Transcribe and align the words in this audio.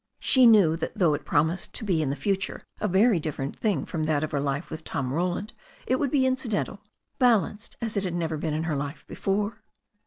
She 0.19 0.47
knew 0.47 0.75
that 0.77 0.97
though 0.97 1.13
it 1.13 1.25
promised 1.25 1.75
to 1.75 1.83
be 1.85 2.01
in 2.01 2.09
the 2.09 2.15
future 2.15 2.63
a 2.79 2.87
very 2.87 3.19
different 3.19 3.55
thing 3.55 3.85
from 3.85 4.05
that 4.05 4.23
of 4.23 4.31
her 4.31 4.39
life 4.39 4.71
with 4.71 4.83
Tom 4.83 5.13
Roland, 5.13 5.53
it 5.85 5.97
would 5.97 6.09
be 6.09 6.25
incidental, 6.25 6.81
balanced 7.19 7.77
as 7.81 7.95
it 7.95 8.03
had 8.03 8.15
never 8.15 8.35
been 8.37 8.55
in 8.55 8.63
her 8.63 8.75
life 8.75 9.05
before. 9.07 9.61